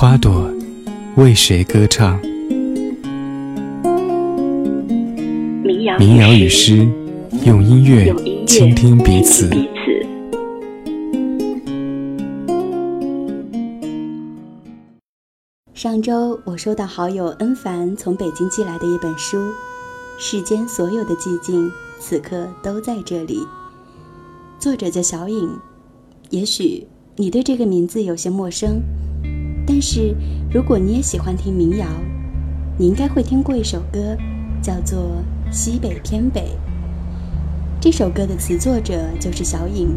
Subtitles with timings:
[0.00, 0.48] 花朵
[1.16, 2.22] 为谁歌唱？
[5.98, 6.88] 民谣与诗，
[7.44, 8.14] 用音乐
[8.46, 9.50] 倾听彼此。
[15.74, 19.38] 上周我收到好友恩凡从北京寄来的一本书，
[20.16, 21.68] 《世间所有的寂静，
[21.98, 23.40] 此刻都在这里》。
[24.60, 25.50] 作者叫小影，
[26.30, 28.80] 也许你对这个名字有些陌生，
[29.78, 30.12] 但是
[30.52, 31.86] 如果你也喜欢听民谣，
[32.76, 34.16] 你应该会听过一首歌，
[34.60, 36.40] 叫做《西北偏北》。
[37.80, 39.96] 这首歌的词作者就是小影，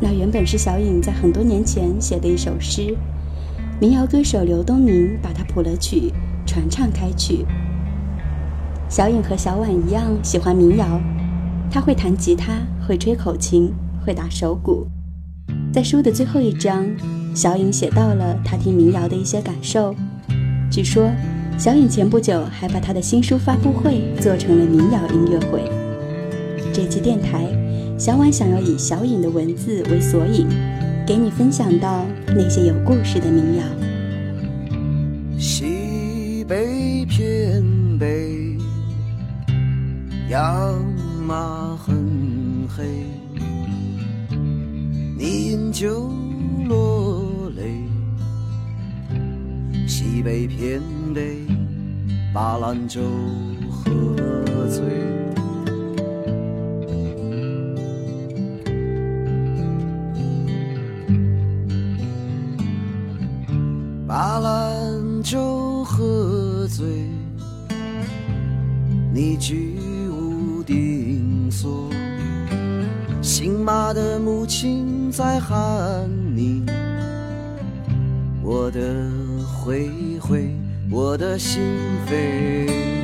[0.00, 2.96] 那原本是小影在很多年前写的一首诗。
[3.80, 6.12] 民谣歌手刘东明把它谱了曲，
[6.46, 7.44] 传唱开去。
[8.88, 11.00] 小影和小婉一样喜欢民谣，
[11.72, 12.52] 他会弹吉他，
[12.86, 13.74] 会吹口琴，
[14.06, 14.86] 会打手鼓。
[15.72, 16.86] 在书的最后一章，
[17.34, 19.94] 小影写到了他听民谣的一些感受。
[20.70, 21.10] 据说，
[21.58, 25.62] 小影前不久还把他的新书发布会做成了民谣音乐会。
[26.72, 27.46] 这期电台，
[27.98, 30.46] 小婉想要以小影的文字为索引。
[31.04, 33.64] 给你分享到那些有故事的民谣。
[35.36, 37.60] 西北偏
[37.98, 38.56] 北，
[40.30, 40.80] 羊
[41.26, 42.84] 马很黑，
[45.18, 46.08] 你饮酒
[46.68, 47.11] 落
[50.24, 50.80] 北偏
[51.12, 51.36] 北，
[52.32, 53.00] 把兰州
[53.68, 53.88] 喝
[54.68, 54.84] 醉。
[64.06, 66.86] 把兰州喝醉，
[69.12, 69.76] 你居
[70.08, 71.90] 无定所。
[73.20, 76.64] 姓马的母亲在喊你，
[78.42, 79.10] 我的
[79.64, 80.50] 挥一挥，
[80.90, 81.62] 我的心
[82.10, 83.01] 扉。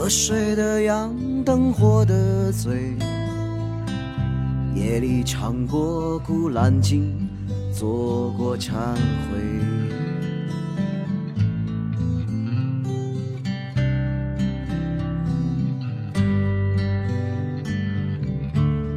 [0.00, 2.96] 喝水的羊，灯火的醉。
[4.74, 7.28] 夜里唱过《古兰经》，
[7.78, 8.72] 做过忏
[9.28, 9.60] 悔。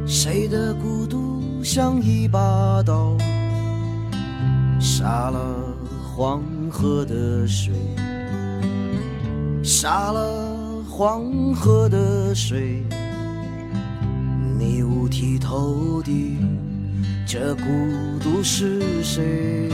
[0.06, 1.62] 谁的孤独？
[1.62, 3.14] 像一把刀，
[4.80, 5.38] 杀了
[6.02, 7.74] 黄河的水，
[9.62, 10.53] 杀了
[10.96, 12.84] 黄河的水。
[14.56, 16.38] 你五体投地，
[17.26, 17.62] 这孤
[18.22, 19.68] 独是谁？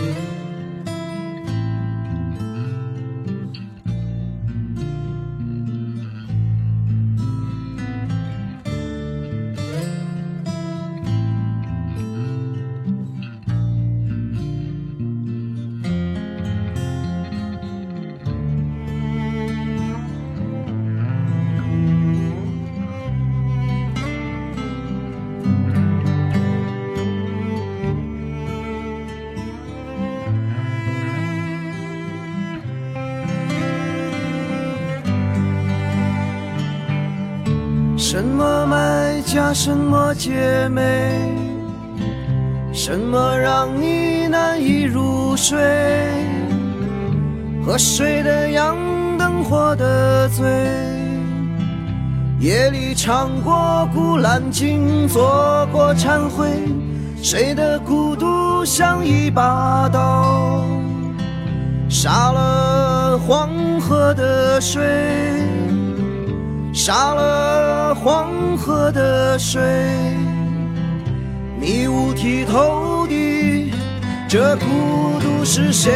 [38.13, 40.83] 什么买家，什么姐妹？
[42.73, 45.57] 什么让你难以入睡？
[47.65, 48.77] 喝水的羊，
[49.17, 50.45] 灯火的醉。
[52.41, 56.49] 夜里唱过古兰经，做过忏悔。
[57.23, 60.65] 谁的孤独像一把刀，
[61.89, 64.83] 杀了黄河的水，
[66.83, 69.61] 杀了黄河的水。
[71.61, 73.71] 你五体投地，
[74.27, 75.91] 这孤独是谁？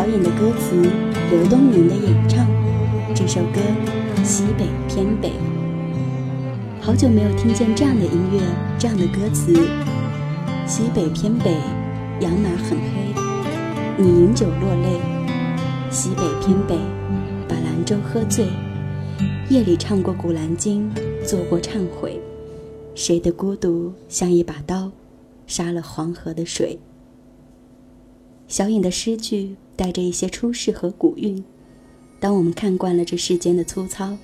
[0.00, 0.80] 小影的歌词，
[1.30, 2.46] 刘东明的演唱。
[3.14, 3.60] 这首歌
[4.24, 5.28] 《西北偏北》，
[6.80, 8.40] 好久没有听见这样的音乐，
[8.78, 9.52] 这样的歌词。
[10.66, 11.54] 西北偏北，
[12.20, 13.14] 羊马很黑，
[13.98, 14.98] 你饮酒落泪。
[15.90, 16.78] 西北偏北，
[17.46, 18.46] 把兰州喝醉，
[19.50, 20.90] 夜里唱过《古兰经》，
[21.26, 22.18] 做过忏悔。
[22.94, 24.90] 谁的孤独像一把刀，
[25.46, 26.78] 杀了黄河的水。
[28.50, 29.56] 小影的诗句。
[29.80, 31.42] 带着一些出世和古韵。
[32.18, 34.18] 当我们看惯了这世间的粗糙，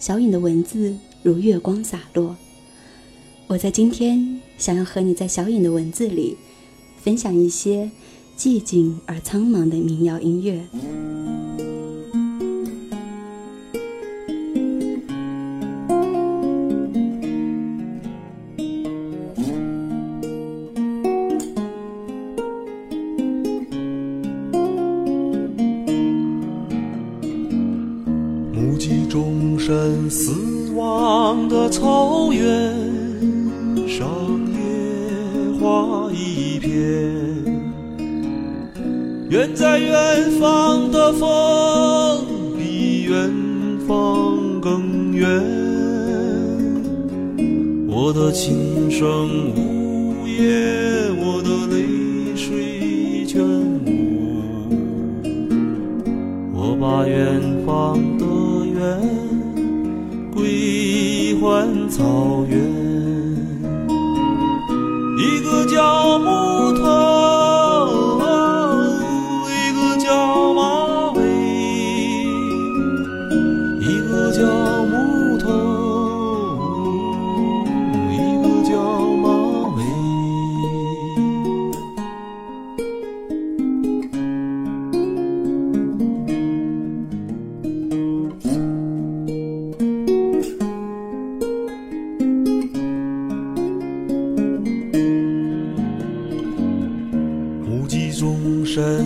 [0.00, 2.34] 小影的文字如月光洒落。
[3.46, 6.36] 我在今天想要和你在小影的文字里，
[7.00, 7.88] 分享一些
[8.36, 10.66] 寂静而苍茫的民谣音乐。
[30.08, 32.72] 死亡的草原
[33.88, 34.08] 上
[34.52, 36.70] 野花一片，
[39.28, 42.24] 远在远方的风
[42.56, 43.30] 比远
[43.86, 45.28] 方更远，
[47.88, 50.75] 我的琴声呜咽。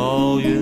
[0.00, 0.59] 草原，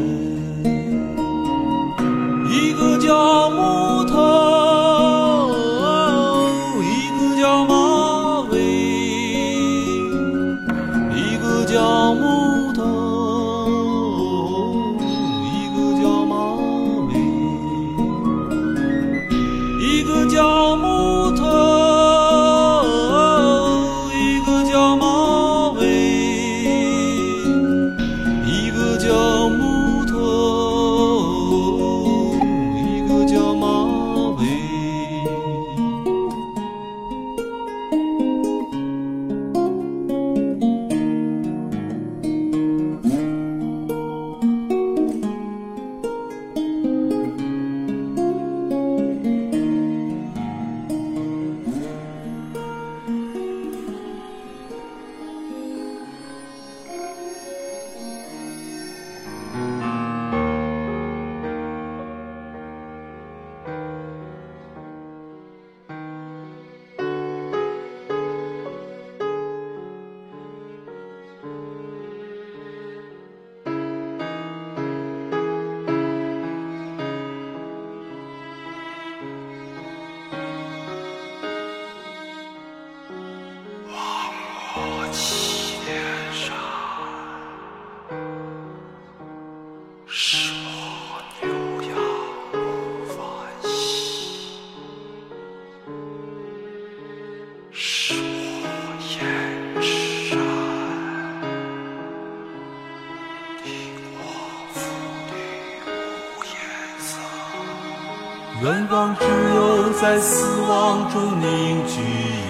[110.01, 112.01] 在死亡中凝聚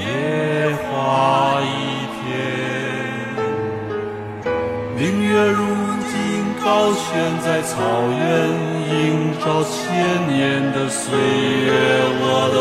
[0.05, 2.21] 野花一片，
[4.95, 5.65] 明月如
[6.11, 6.13] 今
[6.63, 7.01] 高悬
[7.43, 7.79] 在草
[8.11, 8.21] 原，
[8.91, 9.73] 映照千
[10.29, 10.37] 年
[10.73, 11.73] 的岁月。
[12.21, 12.57] 我的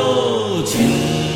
[0.65, 1.26] 情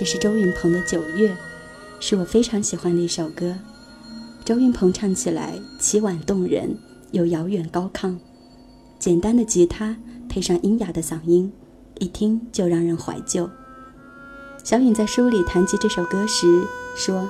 [0.00, 1.28] 这是周云鹏的《九月》，
[2.00, 3.54] 是我非常喜欢的一首歌。
[4.46, 6.74] 周云鹏唱起来凄婉动人，
[7.10, 8.16] 又遥远高亢。
[8.98, 9.94] 简单的吉他
[10.26, 11.52] 配上阴哑的嗓音，
[11.98, 13.50] 一听就让人怀旧。
[14.64, 16.46] 小允在书里谈及这首歌时
[16.96, 17.28] 说：“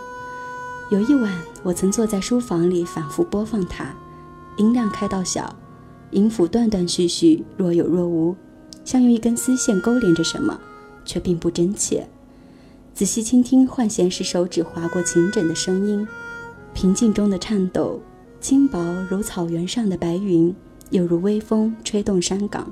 [0.93, 3.93] 有一晚，我曾坐在书房里反复播放它，
[4.59, 5.57] 音量开到小，
[6.13, 8.37] 音符断断续续，若有若无，
[8.85, 10.57] 像用一根丝线勾连着什么，
[11.05, 12.09] 却并不真切。”
[13.01, 16.07] 仔细倾听，换弦时手指划过琴枕的声音，
[16.75, 17.99] 平静中的颤抖，
[18.43, 18.79] 轻薄
[19.09, 20.55] 如草原上的白云，
[20.91, 22.71] 又如微风吹动山岗，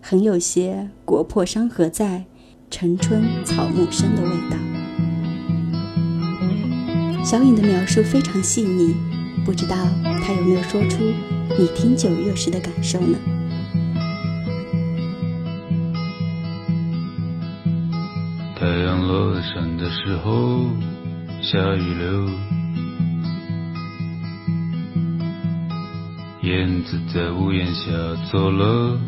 [0.00, 2.24] 很有些“国破山河在，
[2.72, 4.56] 城春草木深”的味道。
[7.24, 8.96] 小影的描述非常细腻，
[9.44, 9.76] 不知道
[10.24, 11.04] 他有没有说出
[11.56, 13.16] 你听九月时的感受呢？
[19.36, 20.64] 阳落山的时候，
[21.42, 22.30] 下雨了。
[26.42, 27.90] 燕子在屋檐下
[28.30, 28.98] 做了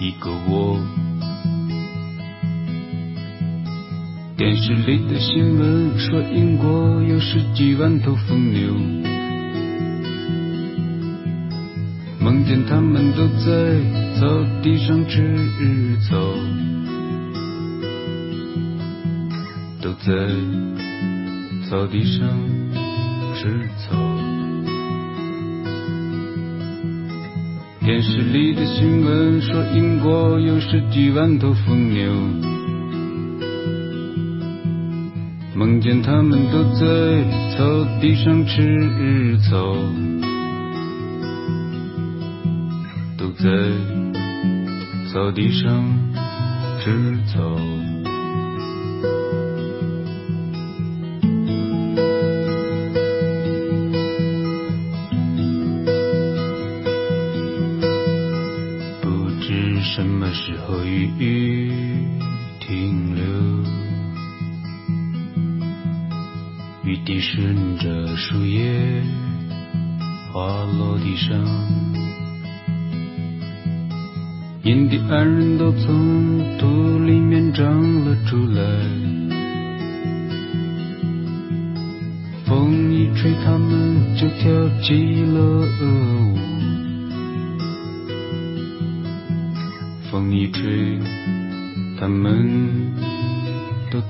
[0.00, 0.78] 一个窝。
[4.38, 8.72] 电视里的新闻说，英国有十几万头疯牛。
[12.20, 16.16] 梦见他们都在草地上吃草。
[20.04, 20.12] 在
[21.70, 22.28] 草地上
[23.36, 23.96] 吃草。
[27.78, 32.10] 电视里的新闻说，英国有十几万头疯牛。
[35.54, 37.24] 梦见他们都在
[37.56, 37.62] 草
[38.00, 39.76] 地上吃草，
[43.16, 43.48] 都在
[45.12, 45.84] 草地上
[46.80, 47.91] 吃草。
[61.02, 61.31] you.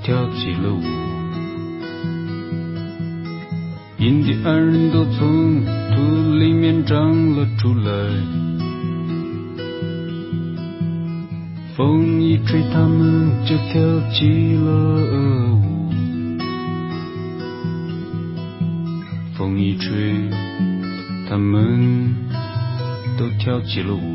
[0.03, 0.83] 跳起了舞。
[3.99, 7.91] 印第安人都从土里面长了出来，
[11.77, 13.79] 风一吹，他们就跳
[14.11, 15.89] 起了舞。
[19.37, 20.29] 风一吹，
[21.29, 22.13] 他们
[23.17, 24.12] 都跳起了舞。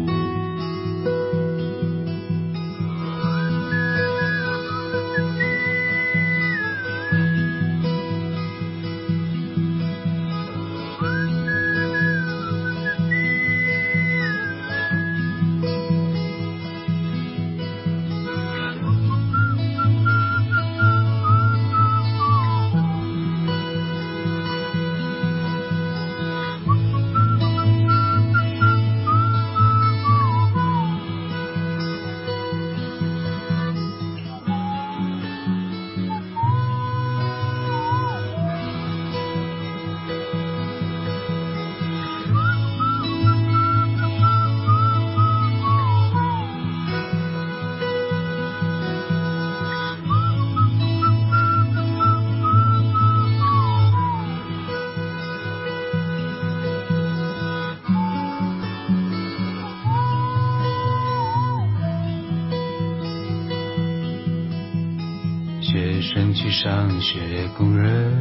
[67.10, 68.12] 学，工人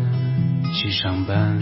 [0.73, 1.59] 去上班，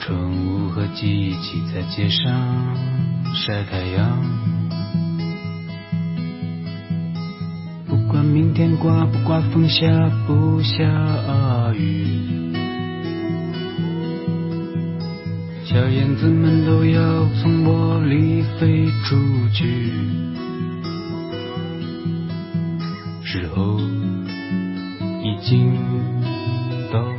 [0.00, 2.74] 宠物和机器在街上
[3.34, 4.22] 晒太阳。
[7.86, 9.86] 不管明天刮不刮风，下
[10.26, 12.54] 不下雨，
[15.66, 19.14] 小燕子们都要从窝里飞出
[19.52, 19.92] 去。
[23.58, 23.80] 候
[25.24, 25.74] 已经
[26.92, 27.10] 到了，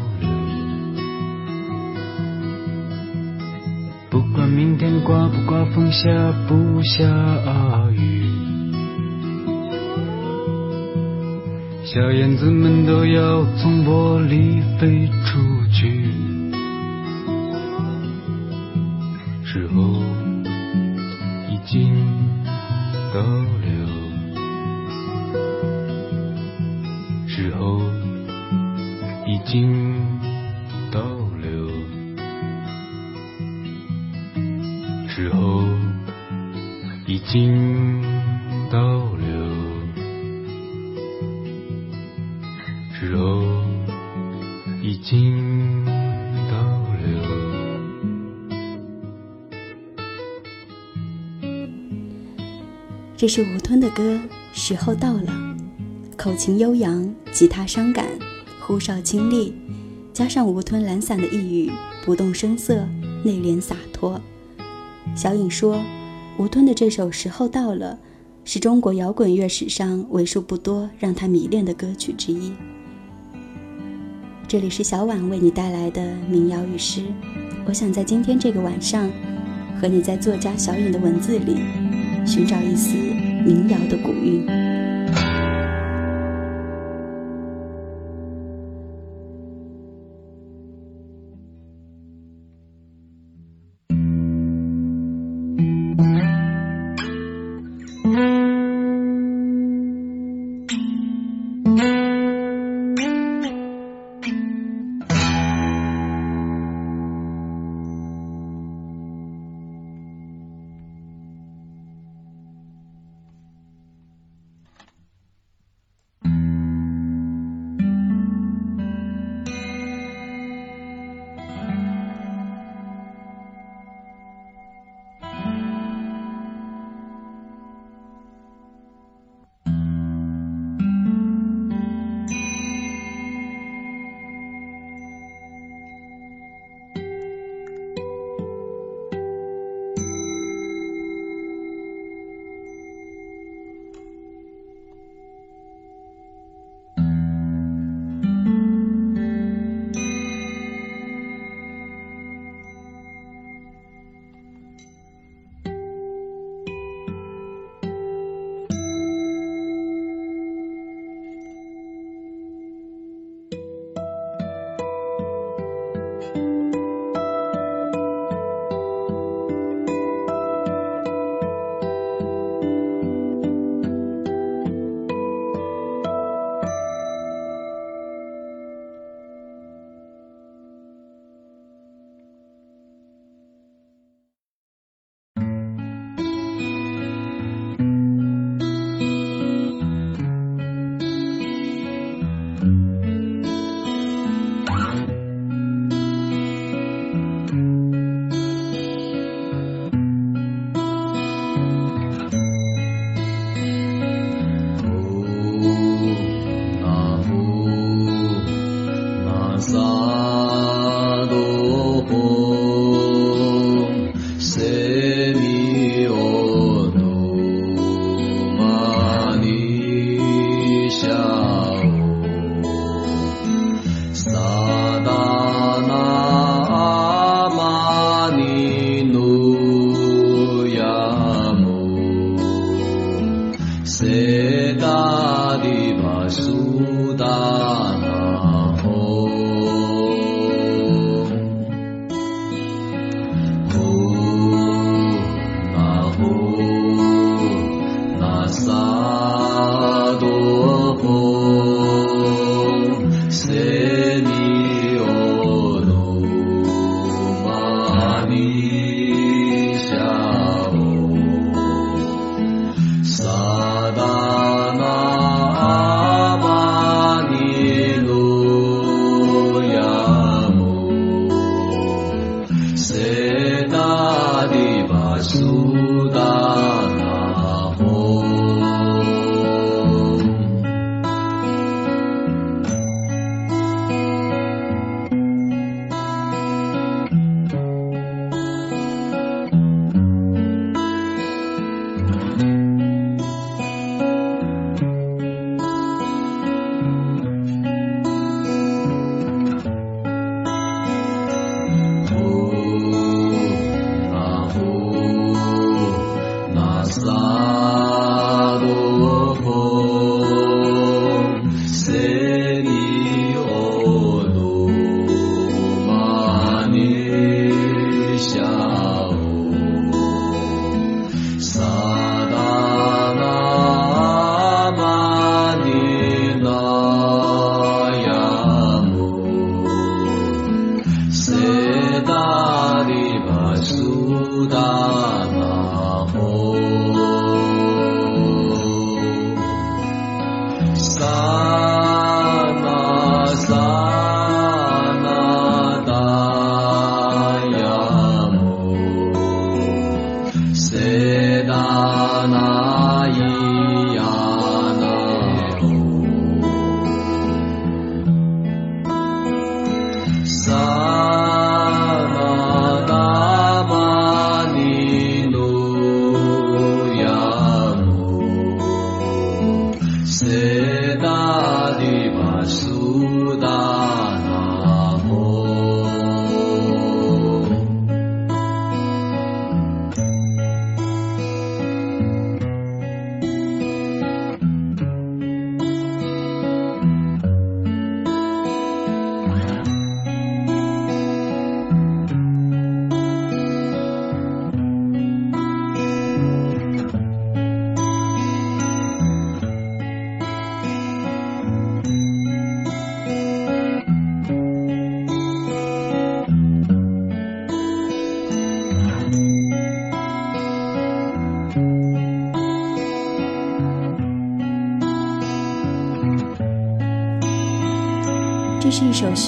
[4.09, 6.09] 不管明天刮不刮风，下
[6.47, 7.03] 不下
[7.91, 8.23] 雨，
[11.83, 15.39] 小燕子们都要从玻璃飞出
[15.73, 16.09] 去。
[19.43, 19.81] 时候
[21.49, 21.93] 已经
[23.13, 23.58] 到了。
[29.51, 29.97] 经
[30.91, 31.43] 到了，
[35.07, 35.63] 时候
[37.07, 37.99] 已经
[38.69, 38.77] 到
[39.15, 39.25] 了，
[42.93, 43.41] 时候
[44.83, 45.83] 已经
[46.51, 47.09] 到了。
[53.17, 54.19] 这是吴吞的歌，
[54.53, 55.33] 时候到了。
[56.15, 58.05] 口琴悠扬，吉他伤感，
[58.69, 59.51] 呼哨清丽，
[60.13, 61.71] 加上吴吞懒散的一语，
[62.05, 62.87] 不动声色，
[63.23, 64.21] 内敛洒脱。
[65.15, 65.81] 小颖说，
[66.37, 67.97] 吴吞的这首《时候到了》
[68.47, 72.51] 是中国摇滚乐史上为数不多让他迷恋的歌曲之一。
[74.47, 77.01] 这里是小婉为你带来的民谣与诗，
[77.65, 79.09] 我想在今天这个晚上，
[79.81, 81.55] 和你在作家小颖的文字里，
[82.23, 82.95] 寻找一丝
[83.43, 84.68] 民谣的古韵。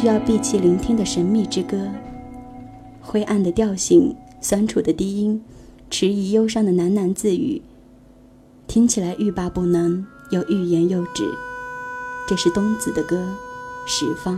[0.01, 1.87] 需要闭气聆听的神秘之歌，
[2.99, 5.39] 灰暗的调性，酸楚的低音，
[5.91, 7.61] 迟疑忧伤的喃喃自语，
[8.65, 11.23] 听起来欲罢不能，又欲言又止。
[12.27, 13.15] 这是冬子的歌，
[13.87, 14.35] 《十方》。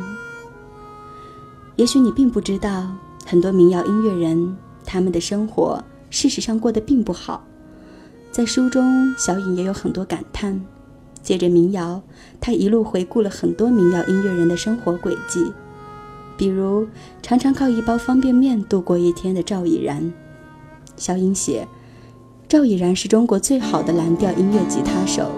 [1.78, 2.94] 也许你并不知道，
[3.26, 7.42] 很多民谣音乐人他们的生活事实上过得并不好。
[8.34, 10.62] 在书中，小颖也有很多感叹。
[11.24, 12.02] 借着民谣，
[12.42, 15.54] 他一路回顾了很多民谣音乐人的生活轨迹，
[16.36, 16.86] 比如
[17.22, 20.12] 常常靠一包方便面度过一天的赵以然。
[20.98, 21.66] 小英写，
[22.50, 25.32] 赵以然是中国最好的蓝调音乐吉他手，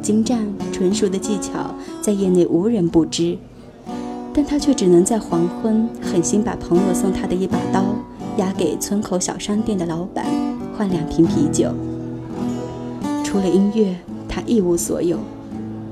[0.00, 3.36] 精湛纯熟的技巧在业内无人不知，
[4.32, 7.84] 但他却只能在黄昏狠心把朋友送他的一把刀
[8.36, 10.24] 押给村口小商店的老板，
[10.78, 11.72] 换两瓶啤酒。
[13.24, 13.96] 除了音乐。
[14.34, 15.16] 他一无所有，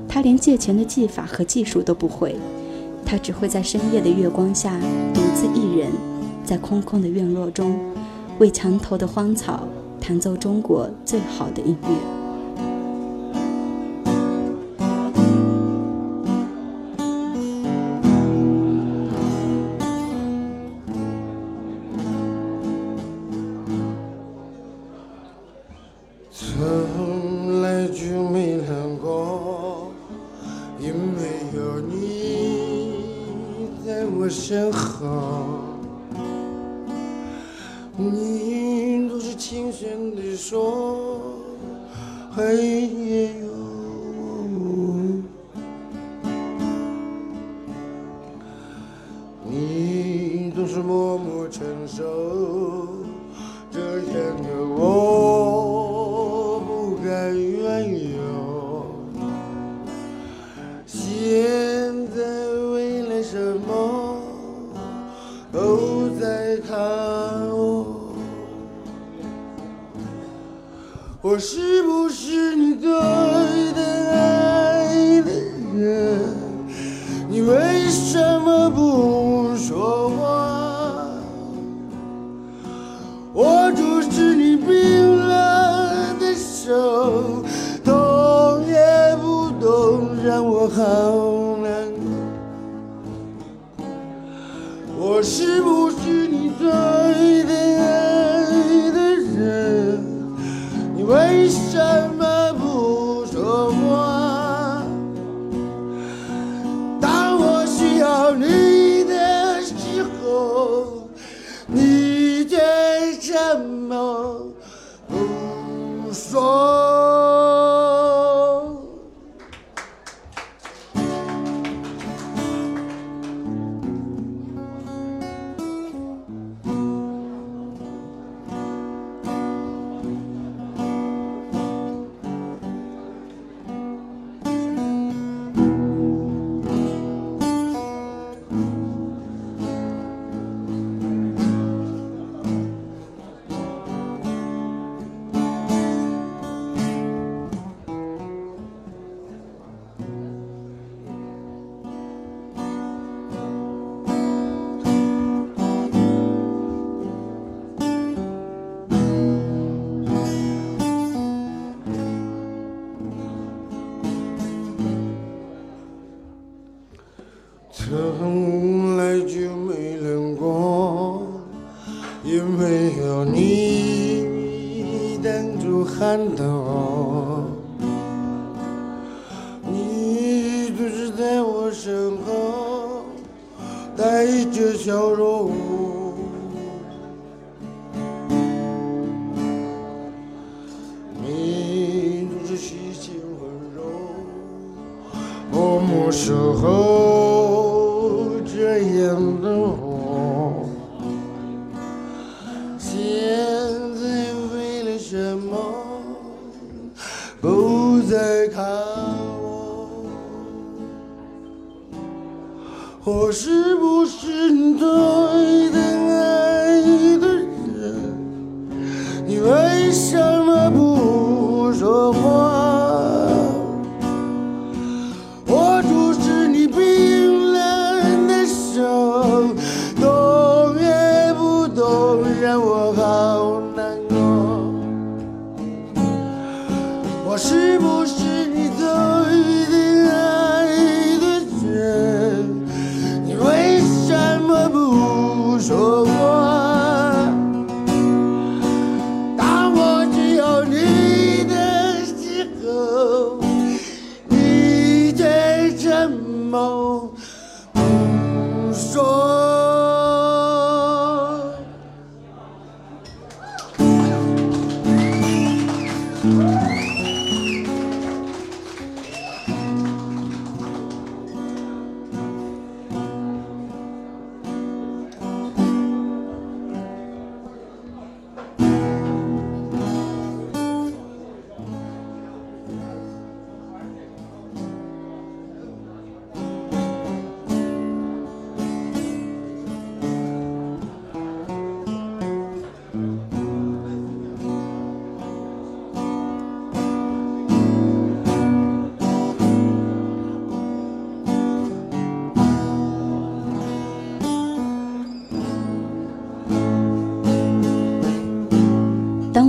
[0.05, 2.35] 他连借钱的技法和技术都不会，
[3.05, 4.77] 他只会在深夜的月光下
[5.13, 5.89] 独自一人，
[6.43, 7.79] 在空空的院落中，
[8.39, 9.65] 为墙头的荒草
[10.01, 12.22] 弹奏中国最好的音乐。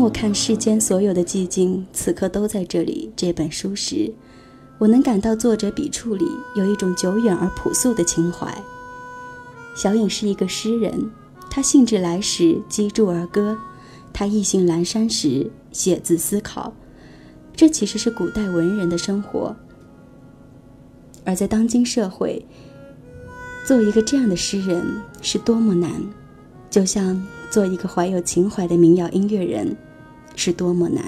[0.04, 4.12] 我看世间所有的寂静，此刻都在这里这本书时，
[4.76, 8.54] 我能感到作者笔触里有一种久远而朴素的情怀。
[9.74, 11.10] 小影是一个诗人，
[11.50, 13.56] 他兴致来时击筑而歌，
[14.12, 16.74] 他意兴阑珊时写字思考。
[17.56, 19.56] 这其实是古代文人的生活。
[21.24, 22.44] 而在当今社会，
[23.64, 25.90] 做一个这样的诗人是多么难，
[26.68, 29.74] 就像做一个怀有情怀的民谣音乐人
[30.34, 31.04] 是多么难。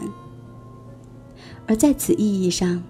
[1.67, 2.83] 而在此意义上，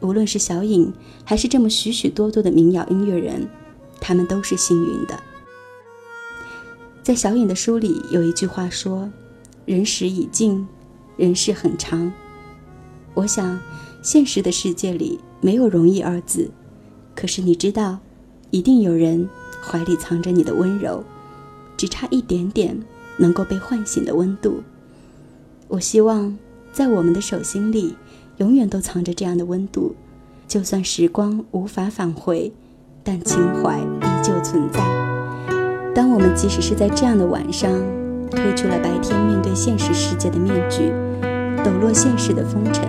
[0.00, 0.92] 无论是小影，
[1.24, 3.48] 还是这么许许多多的民谣音乐人，
[4.00, 5.18] 他们都是幸运的。
[7.02, 9.10] 在小影的书里有一句话说
[9.66, 10.66] ：“人时已尽，
[11.16, 12.12] 人世很长。”
[13.14, 13.60] 我想，
[14.02, 16.50] 现实的世界里没有容易二字，
[17.14, 17.98] 可是你知道，
[18.50, 19.28] 一定有人
[19.62, 21.04] 怀里藏着你的温柔，
[21.76, 22.76] 只差一点点
[23.18, 24.62] 能够被唤醒的温度。
[25.68, 26.36] 我希望，
[26.72, 27.96] 在我们的手心里，
[28.36, 29.94] 永远都藏着这样的温度，
[30.46, 32.52] 就算时光无法返回，
[33.02, 34.80] 但情怀依旧存在。
[35.94, 37.70] 当我们即使是在这样的晚上，
[38.30, 40.92] 褪去了白天面对现实世界的面具。
[41.64, 42.86] 抖落现实的风尘，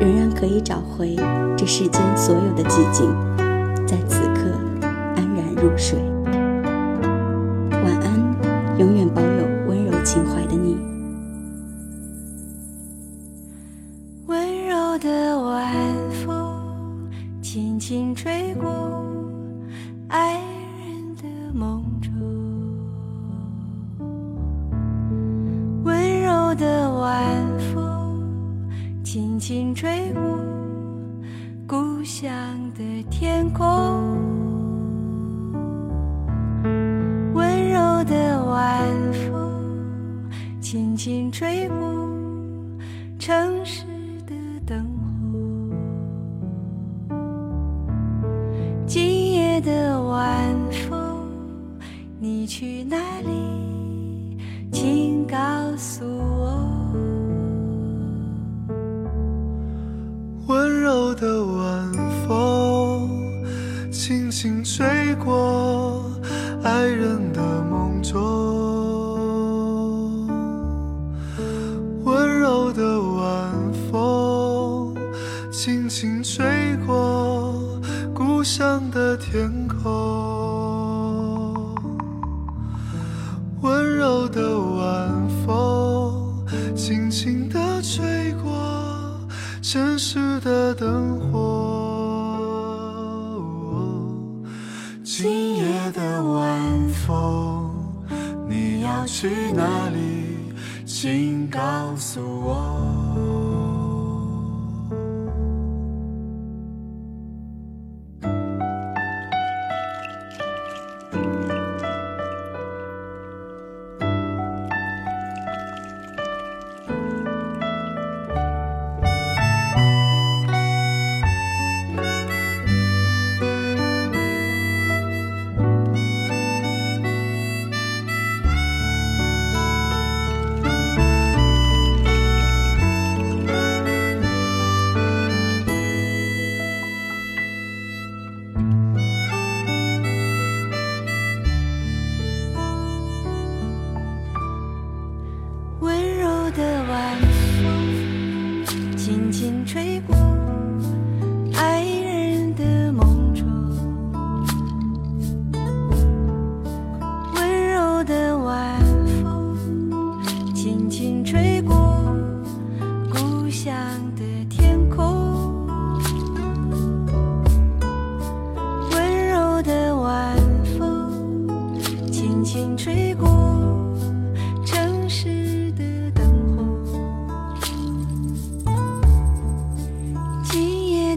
[0.00, 1.14] 仍然可以找回
[1.56, 3.06] 这世间所有的寂静，
[3.86, 4.50] 在此刻
[5.14, 6.11] 安然入睡。
[43.24, 43.84] 城市
[44.26, 44.34] 的
[44.66, 44.84] 灯
[45.30, 47.16] 火。
[48.84, 50.52] 今夜的晚
[50.88, 51.30] 风，
[52.18, 54.38] 你去哪里？
[54.72, 55.36] 请告
[55.76, 56.61] 诉我。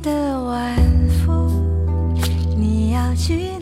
[0.05, 0.75] 的晚
[1.25, 1.49] 风
[2.55, 3.54] 你要去